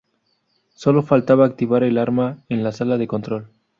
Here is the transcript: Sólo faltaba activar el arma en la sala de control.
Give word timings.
Sólo 0.73 1.03
faltaba 1.03 1.45
activar 1.45 1.83
el 1.83 1.99
arma 1.99 2.39
en 2.49 2.63
la 2.63 2.71
sala 2.71 2.97
de 2.97 3.05
control. 3.05 3.51